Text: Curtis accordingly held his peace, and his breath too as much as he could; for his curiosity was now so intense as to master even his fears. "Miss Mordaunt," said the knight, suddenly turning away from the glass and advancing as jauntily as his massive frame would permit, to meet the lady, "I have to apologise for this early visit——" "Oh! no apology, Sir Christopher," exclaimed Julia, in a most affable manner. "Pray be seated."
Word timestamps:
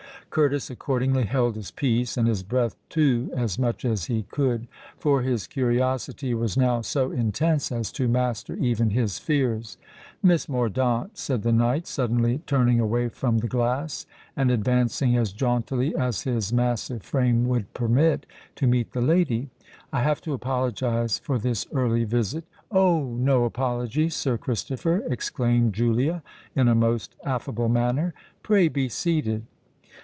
Curtis 0.31 0.69
accordingly 0.69 1.25
held 1.25 1.57
his 1.57 1.71
peace, 1.71 2.15
and 2.15 2.25
his 2.25 2.41
breath 2.41 2.77
too 2.87 3.29
as 3.35 3.59
much 3.59 3.83
as 3.83 4.05
he 4.05 4.23
could; 4.31 4.69
for 4.97 5.23
his 5.23 5.45
curiosity 5.45 6.33
was 6.33 6.55
now 6.55 6.79
so 6.79 7.11
intense 7.11 7.69
as 7.69 7.91
to 7.91 8.07
master 8.07 8.55
even 8.55 8.91
his 8.91 9.19
fears. 9.19 9.75
"Miss 10.23 10.47
Mordaunt," 10.47 11.17
said 11.17 11.41
the 11.43 11.51
knight, 11.51 11.85
suddenly 11.85 12.39
turning 12.47 12.79
away 12.79 13.09
from 13.09 13.39
the 13.39 13.47
glass 13.49 14.05
and 14.37 14.49
advancing 14.49 15.17
as 15.17 15.33
jauntily 15.33 15.93
as 15.97 16.21
his 16.21 16.53
massive 16.53 17.03
frame 17.03 17.45
would 17.49 17.73
permit, 17.73 18.25
to 18.55 18.67
meet 18.67 18.93
the 18.93 19.01
lady, 19.01 19.49
"I 19.91 20.01
have 20.01 20.21
to 20.21 20.31
apologise 20.33 21.19
for 21.19 21.39
this 21.39 21.67
early 21.73 22.05
visit——" 22.05 22.45
"Oh! 22.71 23.03
no 23.19 23.43
apology, 23.43 24.07
Sir 24.07 24.37
Christopher," 24.37 25.03
exclaimed 25.09 25.73
Julia, 25.73 26.23
in 26.55 26.69
a 26.69 26.73
most 26.75 27.17
affable 27.25 27.67
manner. 27.67 28.13
"Pray 28.43 28.69
be 28.69 28.87
seated." 28.87 29.43